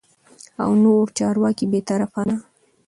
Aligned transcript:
او 0.63 0.71
نور 0.83 1.05
چارواکي 1.17 1.65
بې 1.71 1.81
طرفانه 1.89 2.35